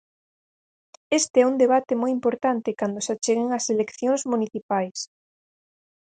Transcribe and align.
Este 1.19 1.37
é 1.39 1.47
un 1.51 1.55
debate 1.63 1.93
moi 2.01 2.11
importante 2.17 2.77
cando 2.79 3.03
se 3.05 3.11
acheguen 3.15 3.49
as 3.57 3.65
eleccións 3.73 4.21
municipais. 4.31 4.99